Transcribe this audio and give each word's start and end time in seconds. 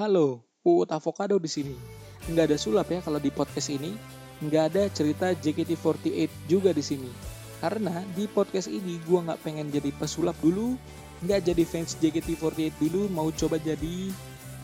Halo, 0.00 0.48
Uut 0.64 0.88
Avocado 0.96 1.36
di 1.36 1.44
sini. 1.44 1.76
Nggak 2.32 2.48
ada 2.48 2.56
sulap 2.56 2.88
ya 2.88 3.04
kalau 3.04 3.20
di 3.20 3.28
podcast 3.28 3.68
ini. 3.68 3.92
Nggak 4.40 4.64
ada 4.72 4.82
cerita 4.88 5.28
JKT48 5.36 6.48
juga 6.48 6.72
di 6.72 6.80
sini. 6.80 7.12
Karena 7.60 8.00
di 8.16 8.24
podcast 8.24 8.72
ini 8.72 8.96
gue 9.04 9.20
nggak 9.20 9.44
pengen 9.44 9.68
jadi 9.68 9.92
pesulap 9.92 10.32
dulu, 10.40 10.80
nggak 11.20 11.52
jadi 11.52 11.64
fans 11.68 12.00
JKT48 12.00 12.80
dulu, 12.80 13.12
mau 13.12 13.28
coba 13.28 13.60
jadi 13.60 14.08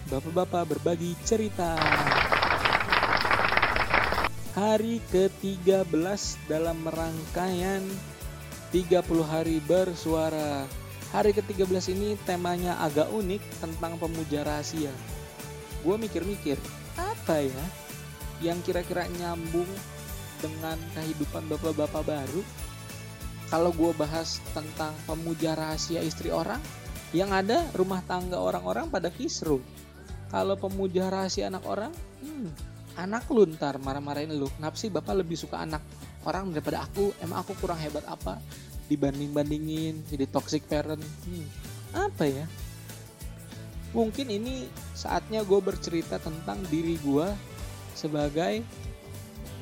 bapak-bapak 0.08 0.72
berbagi 0.72 1.12
cerita. 1.28 1.76
Hari 4.56 5.04
ke-13 5.12 6.48
dalam 6.48 6.80
rangkaian 6.80 7.84
30 8.72 9.04
hari 9.20 9.60
bersuara. 9.68 10.64
Hari 11.12 11.36
ke-13 11.36 11.92
ini 11.92 12.16
temanya 12.24 12.80
agak 12.80 13.12
unik 13.12 13.60
tentang 13.60 14.00
pemuja 14.00 14.40
rahasia. 14.40 15.15
Gue 15.86 15.94
mikir-mikir, 16.02 16.58
apa 16.98 17.46
ya 17.46 17.64
yang 18.42 18.58
kira-kira 18.66 19.06
nyambung 19.22 19.70
dengan 20.42 20.74
kehidupan 20.98 21.46
bapak-bapak 21.46 22.02
baru? 22.02 22.42
Kalau 23.46 23.70
gue 23.70 23.94
bahas 23.94 24.42
tentang 24.50 24.90
pemuja 25.06 25.54
rahasia 25.54 26.02
istri 26.02 26.34
orang, 26.34 26.58
yang 27.14 27.30
ada 27.30 27.62
rumah 27.78 28.02
tangga 28.02 28.42
orang-orang 28.42 28.90
pada 28.90 29.14
kisruh. 29.14 29.62
Kalau 30.26 30.58
pemuja 30.58 31.06
rahasia 31.06 31.46
anak 31.46 31.62
orang, 31.62 31.94
hmm, 32.18 32.50
anak 32.98 33.22
lu 33.30 33.46
ntar 33.54 33.78
marah-marahin 33.78 34.34
lu. 34.34 34.50
Kenapa 34.58 34.74
sih 34.74 34.90
bapak 34.90 35.22
lebih 35.22 35.38
suka 35.38 35.62
anak 35.62 35.86
orang 36.26 36.50
daripada 36.50 36.82
aku? 36.82 37.14
Emang 37.22 37.46
aku 37.46 37.54
kurang 37.62 37.78
hebat 37.78 38.02
apa? 38.10 38.42
Dibanding-bandingin, 38.90 40.02
jadi 40.10 40.26
toxic 40.26 40.66
parent. 40.66 40.98
Hmm, 40.98 41.46
apa 41.94 42.26
ya? 42.26 42.50
Mungkin 43.96 44.28
ini 44.28 44.68
saatnya 44.92 45.40
gue 45.40 45.56
bercerita 45.56 46.20
tentang 46.20 46.60
diri 46.68 47.00
gue 47.00 47.32
sebagai 47.96 48.60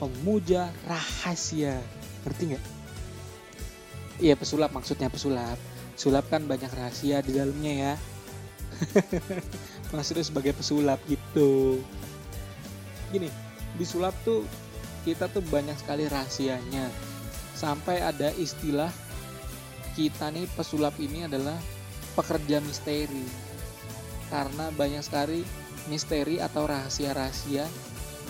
pemuja 0.03 0.75
rahasia. 0.91 1.79
Ngerti 2.27 2.43
nggak? 2.51 2.65
Iya 4.19 4.35
pesulap 4.35 4.75
maksudnya 4.75 5.07
pesulap. 5.07 5.55
Sulap 5.95 6.27
kan 6.27 6.43
banyak 6.51 6.67
rahasia 6.75 7.23
di 7.23 7.31
dalamnya 7.31 7.73
ya. 7.73 7.95
Maksudnya 9.95 10.27
sebagai 10.27 10.51
pesulap 10.59 10.99
gitu. 11.07 11.79
Gini, 13.15 13.31
di 13.79 13.85
sulap 13.87 14.15
tuh 14.27 14.43
kita 15.07 15.31
tuh 15.31 15.47
banyak 15.47 15.79
sekali 15.79 16.11
rahasianya. 16.11 16.91
Sampai 17.55 18.03
ada 18.03 18.35
istilah 18.35 18.91
kita 19.95 20.35
nih 20.35 20.51
pesulap 20.59 20.99
ini 20.99 21.31
adalah 21.31 21.55
pekerja 22.19 22.59
misteri. 22.59 23.54
Karena 24.35 24.75
banyak 24.75 24.99
sekali 24.99 25.47
misteri 25.87 26.43
atau 26.43 26.67
rahasia-rahasia 26.67 27.71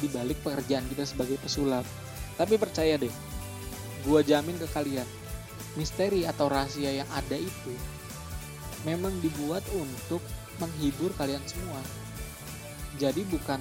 di 0.04 0.06
balik 0.12 0.36
pekerjaan 0.44 0.84
kita 0.92 1.08
sebagai 1.08 1.40
pesulap. 1.40 1.88
Tapi 2.36 2.60
percaya 2.60 3.00
deh, 3.00 3.14
gua 4.04 4.20
jamin 4.20 4.60
ke 4.60 4.68
kalian, 4.68 5.08
misteri 5.80 6.28
atau 6.28 6.52
rahasia 6.52 6.92
yang 6.92 7.08
ada 7.08 7.40
itu 7.40 7.72
memang 8.84 9.16
dibuat 9.24 9.64
untuk 9.72 10.20
menghibur 10.60 11.08
kalian 11.16 11.40
semua. 11.48 11.80
Jadi 13.00 13.24
bukan 13.24 13.58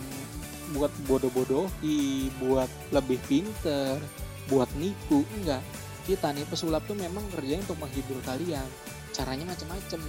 buat 0.75 0.91
bodoh-bodohi, 1.07 2.27
buat 2.43 2.67
lebih 2.91 3.23
pinter, 3.31 4.03
buat 4.51 4.67
nipu, 4.75 5.23
enggak. 5.39 5.63
Kita 6.03 6.35
nih 6.35 6.43
pesulap 6.51 6.83
tuh 6.83 6.99
memang 6.99 7.23
kerjanya 7.31 7.63
untuk 7.63 7.79
menghibur 7.79 8.19
kalian. 8.27 8.67
Caranya 9.15 9.47
macam-macam. 9.47 10.01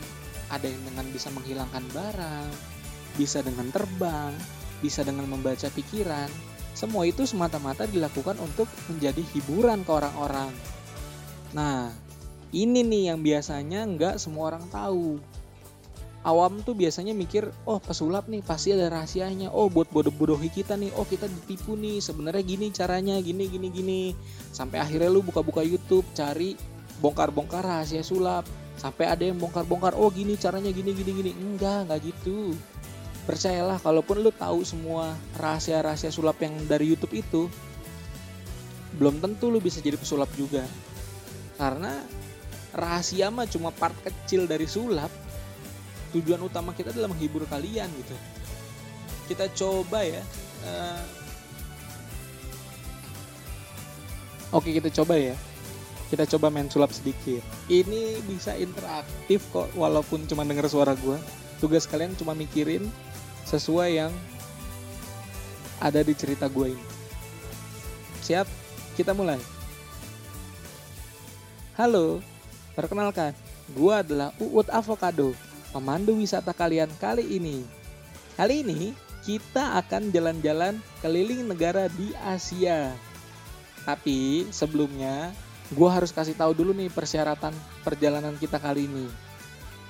Ada 0.52 0.68
yang 0.68 0.82
dengan 0.84 1.06
bisa 1.12 1.28
menghilangkan 1.32 1.84
barang, 1.94 2.50
bisa 3.16 3.40
dengan 3.40 3.70
terbang, 3.70 4.32
bisa 4.84 5.00
dengan 5.06 5.24
membaca 5.30 5.68
pikiran. 5.72 6.28
Semua 6.74 7.06
itu 7.06 7.22
semata-mata 7.22 7.86
dilakukan 7.86 8.34
untuk 8.42 8.66
menjadi 8.90 9.22
hiburan 9.32 9.86
ke 9.86 9.90
orang-orang. 9.94 10.50
Nah, 11.54 11.94
ini 12.50 12.82
nih 12.82 13.14
yang 13.14 13.22
biasanya 13.22 13.86
nggak 13.86 14.14
semua 14.18 14.52
orang 14.52 14.66
tahu. 14.68 15.22
Awam 16.24 16.64
tuh 16.64 16.72
biasanya 16.72 17.12
mikir, 17.12 17.52
oh 17.68 17.76
pesulap 17.76 18.32
nih 18.32 18.40
pasti 18.40 18.72
ada 18.72 18.88
rahasianya. 18.88 19.52
Oh 19.52 19.68
buat 19.68 19.92
bodoh-bodohi 19.92 20.48
kita 20.48 20.72
nih, 20.72 20.88
oh 20.96 21.04
kita 21.04 21.28
ditipu 21.28 21.76
nih. 21.76 22.00
Sebenarnya 22.00 22.40
gini 22.40 22.72
caranya, 22.72 23.20
gini 23.20 23.44
gini 23.44 23.68
gini. 23.68 24.02
Sampai 24.48 24.80
akhirnya 24.80 25.12
lu 25.12 25.20
buka-buka 25.20 25.60
YouTube 25.60 26.08
cari 26.16 26.56
bongkar-bongkar 27.04 27.60
rahasia 27.60 28.00
sulap. 28.00 28.48
Sampai 28.74 29.06
ada 29.06 29.22
yang 29.22 29.38
bongkar-bongkar, 29.38 29.94
oh 29.94 30.10
gini 30.10 30.34
caranya 30.34 30.70
gini 30.74 30.92
gini 30.92 31.10
gini. 31.14 31.30
Enggak, 31.34 31.88
enggak 31.88 32.00
gitu. 32.10 32.52
Percayalah, 33.24 33.80
kalaupun 33.80 34.20
lu 34.20 34.28
tahu 34.34 34.66
semua 34.66 35.16
rahasia-rahasia 35.40 36.12
sulap 36.12 36.36
yang 36.44 36.52
dari 36.68 36.92
YouTube 36.92 37.16
itu, 37.16 37.48
belum 39.00 39.22
tentu 39.24 39.48
lu 39.48 39.62
bisa 39.62 39.80
jadi 39.80 39.96
pesulap 39.96 40.28
juga. 40.36 40.66
Karena 41.56 42.04
rahasia 42.74 43.30
mah 43.30 43.46
cuma 43.46 43.70
part 43.70 43.94
kecil 44.02 44.50
dari 44.50 44.66
sulap 44.66 45.08
tujuan 46.14 46.42
utama 46.42 46.74
kita 46.74 46.90
adalah 46.90 47.10
menghibur 47.10 47.46
kalian 47.46 47.86
gitu 47.86 48.16
kita 49.30 49.46
coba 49.54 50.02
ya 50.02 50.22
uh, 50.66 51.02
oke 54.54 54.70
kita 54.70 54.90
coba 54.90 55.14
ya 55.18 55.34
kita 56.14 56.30
coba 56.38 56.46
main 56.46 56.70
sulap 56.70 56.94
sedikit. 56.94 57.42
Ini 57.66 58.22
bisa 58.22 58.54
interaktif 58.54 59.50
kok 59.50 59.66
walaupun 59.74 60.30
cuma 60.30 60.46
denger 60.46 60.70
suara 60.70 60.94
gue 60.94 61.18
tugas 61.58 61.90
kalian 61.90 62.14
cuma 62.14 62.38
mikirin 62.38 62.86
sesuai 63.50 63.98
yang 63.98 64.14
ada 65.82 66.06
di 66.06 66.14
cerita 66.14 66.46
gue 66.46 66.70
ini. 66.70 66.86
Siap? 68.22 68.46
Kita 68.94 69.10
mulai. 69.10 69.42
Halo 71.74 72.22
perkenalkan. 72.78 73.34
Gue 73.74 73.98
adalah 73.98 74.30
Uut 74.38 74.70
Avocado 74.70 75.34
pemandu 75.74 76.14
wisata 76.14 76.54
kalian 76.54 76.94
kali 77.02 77.26
ini. 77.26 77.66
Kali 78.38 78.62
ini 78.62 78.94
kita 79.26 79.82
akan 79.82 80.14
jalan-jalan 80.14 80.78
keliling 81.02 81.50
negara 81.50 81.90
di 81.90 82.14
Asia. 82.22 82.94
Tapi 83.82 84.46
sebelumnya 84.54 85.34
gue 85.72 85.88
harus 85.88 86.12
kasih 86.12 86.36
tahu 86.36 86.52
dulu 86.52 86.76
nih 86.76 86.92
persyaratan 86.92 87.56
perjalanan 87.80 88.36
kita 88.36 88.60
kali 88.60 88.84
ini. 88.84 89.08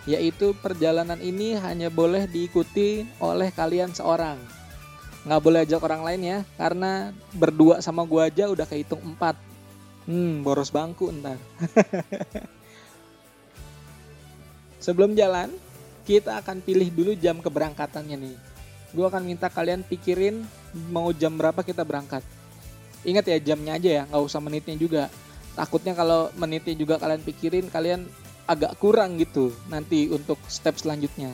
Yaitu 0.05 0.53
perjalanan 0.61 1.19
ini 1.19 1.57
hanya 1.59 1.89
boleh 1.89 2.29
diikuti 2.29 3.09
oleh 3.19 3.51
kalian 3.51 3.91
seorang. 3.91 4.37
Nggak 5.25 5.41
boleh 5.41 5.61
ajak 5.65 5.81
orang 5.81 6.03
lain 6.05 6.23
ya, 6.23 6.39
karena 6.61 7.11
berdua 7.33 7.81
sama 7.81 8.05
gue 8.05 8.21
aja 8.21 8.45
udah 8.53 8.69
kehitung 8.69 9.01
empat. 9.01 9.35
Hmm, 10.05 10.45
boros 10.45 10.69
bangku 10.69 11.09
ntar. 11.09 11.41
Sebelum 14.85 15.17
jalan, 15.17 15.49
kita 16.05 16.37
akan 16.45 16.61
pilih 16.61 16.93
dulu 16.93 17.17
jam 17.17 17.41
keberangkatannya 17.41 18.21
nih. 18.21 18.37
Gue 18.93 19.09
akan 19.09 19.25
minta 19.25 19.49
kalian 19.49 19.81
pikirin 19.81 20.45
mau 20.93 21.09
jam 21.17 21.33
berapa 21.41 21.65
kita 21.65 21.89
berangkat. 21.89 22.21
Ingat 23.09 23.25
ya 23.25 23.37
jamnya 23.41 23.81
aja 23.81 23.91
ya, 23.91 24.03
nggak 24.05 24.25
usah 24.29 24.45
menitnya 24.45 24.77
juga. 24.77 25.09
Takutnya 25.55 25.95
kalau 25.95 26.35
menitnya 26.35 26.75
juga 26.75 26.99
kalian 26.99 27.23
pikirin, 27.23 27.67
kalian 27.71 28.11
agak 28.45 28.77
kurang 28.77 29.17
gitu 29.17 29.55
nanti 29.71 30.11
untuk 30.11 30.37
step 30.51 30.77
selanjutnya. 30.77 31.33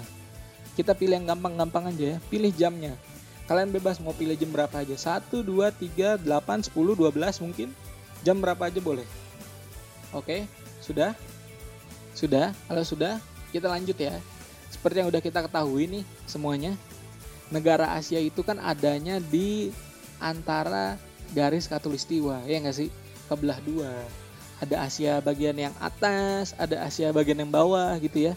Kita 0.76 0.94
pilih 0.94 1.20
yang 1.20 1.36
gampang-gampang 1.36 1.90
aja 1.90 2.16
ya, 2.16 2.18
pilih 2.28 2.52
jamnya. 2.54 2.94
Kalian 3.50 3.74
bebas 3.74 3.98
mau 3.98 4.14
pilih 4.14 4.38
jam 4.38 4.54
berapa 4.54 4.70
aja. 4.70 5.18
1, 5.18 5.42
2, 5.42 5.74
3, 5.74 6.22
8, 6.22 6.70
10, 6.70 6.94
12 6.94 7.42
mungkin. 7.42 7.68
Jam 8.22 8.38
berapa 8.38 8.70
aja 8.70 8.78
boleh. 8.78 9.08
Oke, 10.14 10.46
sudah? 10.78 11.18
Sudah? 12.14 12.54
Kalau 12.70 12.84
sudah, 12.86 13.18
kita 13.50 13.66
lanjut 13.66 13.98
ya. 13.98 14.14
Seperti 14.70 15.02
yang 15.02 15.10
udah 15.10 15.18
kita 15.18 15.42
ketahui 15.42 15.90
nih 15.90 16.04
semuanya, 16.30 16.78
negara 17.50 17.98
Asia 17.98 18.22
itu 18.22 18.46
kan 18.46 18.62
adanya 18.62 19.18
di 19.18 19.74
antara 20.22 20.94
garis 21.34 21.66
katulistiwa, 21.66 22.46
ya 22.46 22.62
nggak 22.62 22.76
sih? 22.76 22.88
Kebelah 23.30 23.62
dua. 23.62 23.94
Ada 24.58 24.90
Asia 24.90 25.22
bagian 25.22 25.54
yang 25.56 25.72
atas, 25.78 26.52
ada 26.58 26.82
Asia 26.82 27.14
bagian 27.14 27.38
yang 27.40 27.48
bawah 27.54 27.94
gitu 28.02 28.28
ya. 28.28 28.34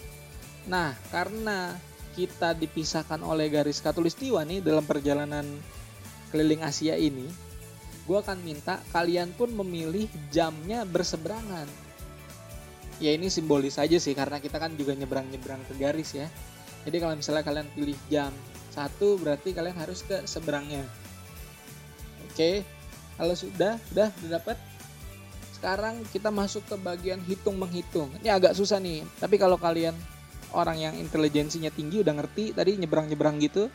Nah, 0.70 0.94
karena 1.10 1.74
kita 2.14 2.54
dipisahkan 2.54 3.18
oleh 3.26 3.50
garis 3.50 3.82
katulistiwa 3.82 4.46
nih 4.46 4.62
dalam 4.62 4.86
perjalanan 4.86 5.44
keliling 6.30 6.62
Asia 6.62 6.94
ini, 6.94 7.26
gue 8.06 8.16
akan 8.16 8.38
minta 8.40 8.78
kalian 8.94 9.34
pun 9.34 9.50
memilih 9.52 10.06
jamnya 10.30 10.86
berseberangan 10.86 11.66
ya 13.02 13.10
ini 13.14 13.26
simbolis 13.30 13.80
aja 13.80 13.98
sih 13.98 14.14
karena 14.14 14.38
kita 14.38 14.60
kan 14.60 14.74
juga 14.78 14.94
nyebrang-nyebrang 14.94 15.62
ke 15.66 15.74
garis 15.78 16.14
ya. 16.14 16.26
Jadi 16.84 16.96
kalau 17.00 17.14
misalnya 17.16 17.42
kalian 17.42 17.68
pilih 17.72 17.96
jam 18.12 18.30
satu 18.70 19.16
berarti 19.18 19.56
kalian 19.56 19.78
harus 19.78 20.04
ke 20.04 20.26
seberangnya. 20.28 20.84
Oke, 22.28 22.66
kalau 23.16 23.34
sudah, 23.34 23.78
sudah, 23.90 24.08
sudah 24.20 24.30
dapat. 24.38 24.58
Sekarang 25.64 26.04
kita 26.12 26.28
masuk 26.28 26.60
ke 26.68 26.76
bagian 26.76 27.24
hitung 27.24 27.56
menghitung. 27.56 28.12
Ini 28.20 28.36
agak 28.36 28.52
susah 28.52 28.76
nih, 28.76 29.00
tapi 29.16 29.40
kalau 29.40 29.56
kalian 29.56 29.96
orang 30.52 30.76
yang 30.76 30.94
intelijensinya 31.00 31.72
tinggi 31.72 32.04
udah 32.04 32.12
ngerti 32.20 32.52
tadi 32.52 32.76
nyebrang-nyebrang 32.76 33.40
gitu, 33.40 33.72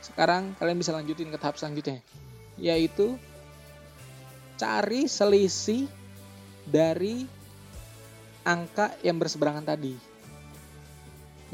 sekarang 0.00 0.56
kalian 0.56 0.78
bisa 0.80 0.96
lanjutin 0.96 1.28
ke 1.28 1.36
tahap 1.36 1.58
selanjutnya 1.58 2.00
yaitu 2.58 3.14
cari 4.58 5.06
selisih 5.06 5.86
dari 6.66 7.26
angka 8.42 8.94
yang 9.04 9.20
berseberangan 9.20 9.62
tadi 9.62 9.94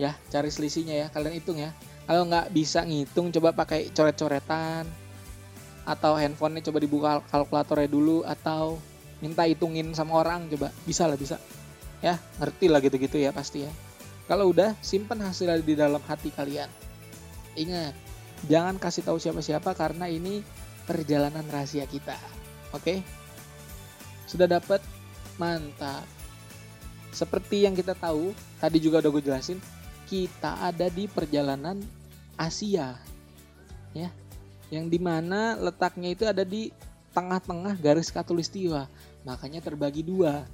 ya 0.00 0.16
cari 0.32 0.50
selisihnya 0.50 0.94
ya 0.94 1.06
kalian 1.12 1.34
hitung 1.36 1.60
ya 1.60 1.70
kalau 2.08 2.26
nggak 2.28 2.50
bisa 2.54 2.82
ngitung 2.82 3.30
coba 3.34 3.52
pakai 3.52 3.92
coret-coretan 3.92 4.88
atau 5.84 6.16
handphonenya 6.16 6.64
coba 6.72 6.78
dibuka 6.80 7.10
kalkulatornya 7.28 7.88
dulu 7.92 8.24
atau 8.24 8.80
minta 9.24 9.48
hitungin 9.48 9.96
sama 9.96 10.20
orang 10.20 10.52
coba. 10.52 10.68
Bisa 10.84 11.08
lah 11.08 11.16
bisa. 11.16 11.40
Ya 12.04 12.20
ngerti 12.36 12.68
lah 12.68 12.84
gitu-gitu 12.84 13.16
ya 13.16 13.32
pasti 13.32 13.64
ya. 13.64 13.72
Kalau 14.28 14.52
udah 14.52 14.76
simpan 14.84 15.24
hasilnya 15.24 15.64
di 15.64 15.72
dalam 15.72 16.04
hati 16.04 16.28
kalian. 16.28 16.68
Ingat 17.56 17.96
jangan 18.44 18.76
kasih 18.76 19.08
tahu 19.08 19.16
siapa-siapa 19.16 19.72
karena 19.72 20.12
ini 20.12 20.44
perjalanan 20.84 21.48
rahasia 21.48 21.88
kita. 21.88 22.20
Oke? 22.76 23.00
Sudah 24.28 24.44
dapat 24.44 24.84
mantap. 25.40 26.04
Seperti 27.08 27.64
yang 27.64 27.72
kita 27.72 27.96
tahu 27.96 28.36
tadi 28.60 28.76
juga 28.82 29.00
udah 29.00 29.10
gue 29.16 29.24
jelasin 29.24 29.58
kita 30.04 30.60
ada 30.60 30.92
di 30.92 31.08
perjalanan 31.08 31.80
Asia. 32.36 33.00
Ya. 33.96 34.12
Yang 34.68 34.98
di 34.98 34.98
mana 35.00 35.56
letaknya 35.56 36.12
itu 36.12 36.28
ada 36.28 36.42
di 36.42 36.74
tengah-tengah 37.14 37.78
garis 37.78 38.10
katulistiwa 38.10 38.90
makanya 39.24 39.64
terbagi 39.64 40.04
dua. 40.04 40.44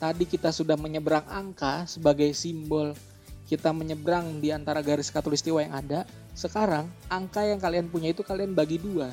Tadi 0.00 0.24
kita 0.24 0.48
sudah 0.48 0.80
menyeberang 0.80 1.28
angka 1.28 1.84
sebagai 1.84 2.32
simbol 2.32 2.96
kita 3.50 3.74
menyeberang 3.74 4.38
di 4.38 4.54
antara 4.54 4.78
garis 4.78 5.10
katulistiwa 5.10 5.58
yang 5.58 5.74
ada. 5.74 6.06
Sekarang 6.38 6.86
angka 7.10 7.42
yang 7.42 7.58
kalian 7.58 7.90
punya 7.90 8.14
itu 8.14 8.22
kalian 8.22 8.54
bagi 8.54 8.78
dua. 8.78 9.10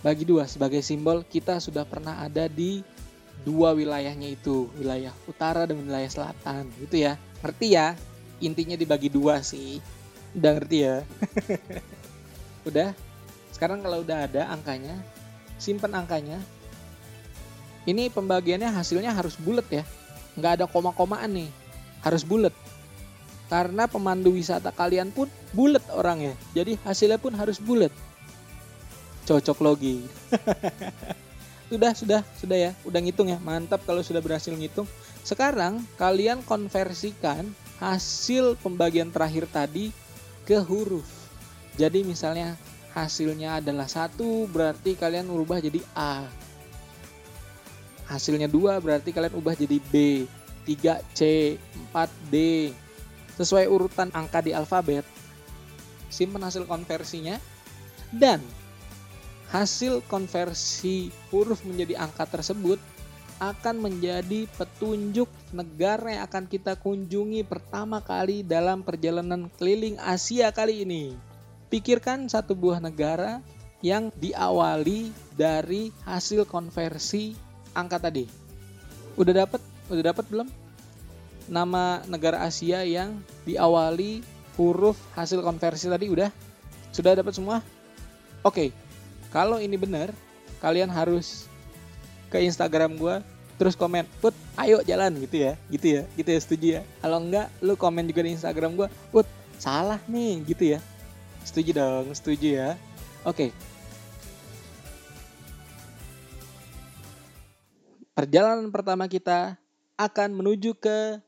Bagi 0.00 0.24
dua 0.24 0.48
sebagai 0.48 0.80
simbol 0.80 1.20
kita 1.28 1.60
sudah 1.60 1.84
pernah 1.84 2.24
ada 2.24 2.48
di 2.48 2.80
dua 3.44 3.76
wilayahnya 3.76 4.32
itu. 4.32 4.72
Wilayah 4.80 5.12
utara 5.28 5.68
dan 5.68 5.84
wilayah 5.84 6.08
selatan. 6.08 6.72
Gitu 6.80 7.04
ya. 7.04 7.20
Ngerti 7.44 7.76
ya? 7.76 7.92
Intinya 8.40 8.80
dibagi 8.80 9.12
dua 9.12 9.44
sih. 9.44 9.84
Udah 10.32 10.56
ngerti 10.56 10.78
ya? 10.80 11.04
Udah? 12.72 12.96
Sekarang 13.52 13.84
kalau 13.84 14.00
udah 14.00 14.24
ada 14.24 14.48
angkanya, 14.48 14.96
simpan 15.60 15.92
angkanya. 15.92 16.40
Ini 17.90 18.06
pembagiannya 18.14 18.70
hasilnya 18.70 19.10
harus 19.10 19.34
bulat 19.34 19.66
ya. 19.66 19.82
Nggak 20.38 20.62
ada 20.62 20.64
koma-komaan 20.70 21.26
nih. 21.34 21.50
Harus 22.06 22.22
bulat. 22.22 22.54
Karena 23.50 23.90
pemandu 23.90 24.30
wisata 24.30 24.70
kalian 24.70 25.10
pun 25.10 25.26
bulat 25.50 25.82
orangnya. 25.90 26.38
Jadi 26.54 26.78
hasilnya 26.86 27.18
pun 27.18 27.34
harus 27.34 27.58
bulat. 27.58 27.90
Cocok 29.26 29.58
logi. 29.58 30.06
sudah, 31.70 31.92
sudah, 31.98 32.20
sudah 32.38 32.58
ya. 32.70 32.72
Udah 32.86 33.02
ngitung 33.02 33.26
ya. 33.26 33.42
Mantap 33.42 33.82
kalau 33.82 34.06
sudah 34.06 34.22
berhasil 34.22 34.54
ngitung. 34.54 34.86
Sekarang 35.26 35.82
kalian 35.98 36.46
konversikan 36.46 37.42
hasil 37.82 38.54
pembagian 38.62 39.10
terakhir 39.10 39.50
tadi 39.50 39.90
ke 40.46 40.62
huruf. 40.62 41.10
Jadi 41.74 42.06
misalnya 42.06 42.54
hasilnya 42.94 43.58
adalah 43.58 43.90
satu 43.90 44.46
berarti 44.46 44.94
kalian 44.94 45.26
ubah 45.26 45.58
jadi 45.58 45.82
A 45.94 46.26
hasilnya 48.10 48.50
dua 48.50 48.82
berarti 48.82 49.14
kalian 49.14 49.38
ubah 49.38 49.54
jadi 49.54 49.78
B. 49.78 50.26
3C 50.66 51.56
4D 51.94 52.34
sesuai 53.40 53.64
urutan 53.70 54.12
angka 54.12 54.44
di 54.44 54.52
alfabet 54.52 55.06
simpan 56.12 56.44
hasil 56.44 56.68
konversinya 56.68 57.40
dan 58.12 58.42
hasil 59.48 60.04
konversi 60.04 61.08
huruf 61.32 61.64
menjadi 61.64 62.04
angka 62.04 62.28
tersebut 62.28 62.76
akan 63.40 63.80
menjadi 63.80 64.44
petunjuk 64.60 65.26
negara 65.56 66.20
yang 66.20 66.22
akan 66.28 66.44
kita 66.44 66.76
kunjungi 66.76 67.40
pertama 67.48 68.04
kali 68.04 68.44
dalam 68.44 68.84
perjalanan 68.84 69.48
keliling 69.56 69.96
Asia 69.96 70.52
kali 70.52 70.84
ini. 70.84 71.16
Pikirkan 71.72 72.28
satu 72.28 72.52
buah 72.52 72.84
negara 72.84 73.40
yang 73.80 74.12
diawali 74.20 75.08
dari 75.40 75.88
hasil 76.04 76.44
konversi 76.44 77.32
angka 77.76 77.98
tadi. 78.10 78.26
Udah 79.18 79.44
dapat? 79.46 79.60
Udah 79.90 80.14
dapat 80.14 80.24
belum? 80.30 80.48
Nama 81.50 82.04
negara 82.06 82.46
Asia 82.46 82.86
yang 82.86 83.18
diawali 83.42 84.22
huruf 84.54 84.98
hasil 85.18 85.42
konversi 85.42 85.90
tadi 85.90 86.06
udah? 86.06 86.30
Sudah 86.94 87.18
dapat 87.18 87.34
semua? 87.34 87.62
Oke. 88.46 88.70
Kalau 89.30 89.62
ini 89.62 89.78
benar, 89.78 90.10
kalian 90.58 90.90
harus 90.90 91.46
ke 92.30 92.42
Instagram 92.42 92.98
gue 92.98 93.16
terus 93.58 93.76
komen 93.76 94.08
put 94.24 94.32
ayo 94.56 94.80
jalan 94.88 95.12
gitu 95.20 95.36
ya 95.44 95.52
gitu 95.68 96.00
ya 96.00 96.02
gitu 96.16 96.28
ya 96.32 96.40
setuju 96.40 96.66
ya 96.78 96.82
kalau 97.04 97.20
enggak 97.20 97.52
lu 97.60 97.76
komen 97.76 98.08
juga 98.08 98.24
di 98.24 98.32
Instagram 98.32 98.72
gue 98.72 98.88
put 99.12 99.28
salah 99.60 100.00
nih 100.08 100.40
gitu 100.48 100.64
ya 100.64 100.80
Setuju 101.44 101.70
dong, 101.72 102.06
setuju 102.12 102.48
ya. 102.60 102.70
Oke. 103.24 103.52
Perjalanan 108.20 108.68
pertama 108.68 109.08
kita 109.08 109.56
akan 109.96 110.44
menuju 110.44 110.76
ke 110.76 111.24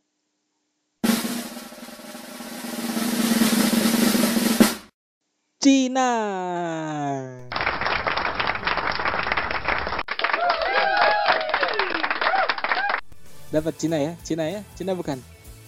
Cina. 5.56 6.12
Dapat 13.48 13.74
Cina 13.80 13.96
ya? 13.96 14.12
Cina 14.20 14.44
ya? 14.52 14.60
Cina 14.76 14.92
bukan? 14.92 15.16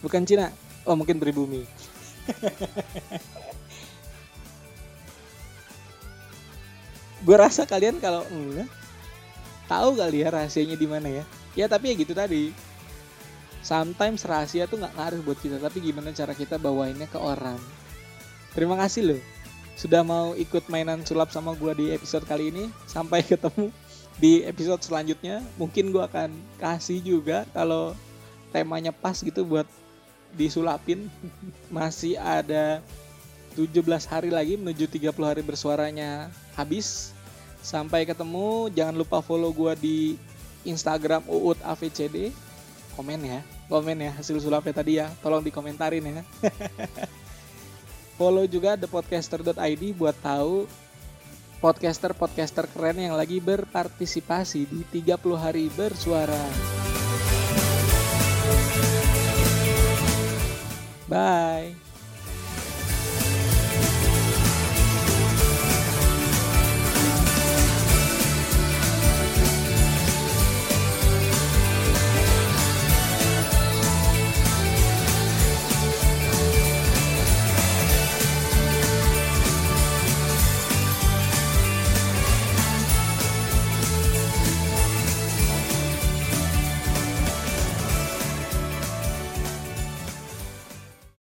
Bukan 0.05 0.29
Cina. 0.29 0.53
Oh, 0.85 0.93
mungkin 0.93 1.17
pribumi. 1.17 1.65
gue 7.25 7.37
rasa 7.41 7.65
kalian 7.65 7.97
kalau 7.97 8.29
enggak 8.29 8.83
tahu 9.70 9.99
kali 9.99 10.25
ya 10.25 10.28
rahasianya 10.34 10.76
di 10.76 10.87
mana 10.88 11.08
ya? 11.11 11.25
Ya 11.55 11.66
tapi 11.70 11.93
ya 11.93 11.94
gitu 11.99 12.12
tadi. 12.12 12.50
Sometimes 13.65 14.24
rahasia 14.29 14.69
tuh 14.69 14.77
nggak 14.77 14.94
ngaruh 14.96 15.20
buat 15.24 15.39
kita 15.41 15.56
tapi 15.56 15.81
gimana 15.81 16.12
cara 16.12 16.36
kita 16.36 16.60
bawainnya 16.60 17.08
ke 17.08 17.17
orang. 17.17 17.56
Terima 18.53 18.77
kasih 18.77 19.03
loh 19.15 19.22
sudah 19.74 20.06
mau 20.06 20.39
ikut 20.39 20.70
mainan 20.70 21.03
sulap 21.03 21.34
sama 21.34 21.53
gue 21.58 21.72
di 21.74 21.86
episode 21.91 22.22
kali 22.24 22.55
ini. 22.55 22.70
Sampai 22.86 23.27
ketemu 23.31 23.74
di 24.19 24.46
episode 24.46 24.81
selanjutnya. 24.82 25.43
Mungkin 25.58 25.91
gue 25.91 26.03
akan 26.03 26.31
kasih 26.62 27.03
juga 27.03 27.43
kalau 27.50 27.93
temanya 28.55 28.94
pas 28.94 29.19
gitu 29.19 29.43
buat 29.43 29.67
disulapin. 30.39 31.10
Masih 31.74 32.15
ada 32.19 32.81
17 33.58 33.82
hari 34.10 34.31
lagi 34.31 34.55
menuju 34.58 34.91
30 34.91 35.15
hari 35.22 35.43
bersuaranya 35.43 36.31
habis 36.58 37.15
Sampai 37.65 38.05
ketemu, 38.05 38.69
jangan 38.77 38.93
lupa 38.93 39.25
follow 39.25 39.49
gue 39.49 39.73
di 39.81 39.99
Instagram 40.69 41.25
UUT 41.25 41.56
AVCD. 41.65 42.29
Komen 42.93 43.25
ya, 43.25 43.41
komen 43.73 44.05
ya 44.05 44.13
hasil 44.13 44.37
sulapnya 44.37 44.77
tadi 44.77 45.01
ya. 45.01 45.09
Tolong 45.25 45.41
dikomentarin 45.41 46.05
ya. 46.05 46.23
follow 48.21 48.44
juga 48.44 48.77
thepodcaster.id 48.77 49.83
buat 49.97 50.13
tahu 50.21 50.69
podcaster-podcaster 51.65 52.69
keren 52.69 53.01
yang 53.01 53.17
lagi 53.17 53.41
berpartisipasi 53.41 54.69
di 54.69 54.85
30 55.01 55.17
hari 55.41 55.73
bersuara. 55.73 56.44
Bye. 61.09 61.83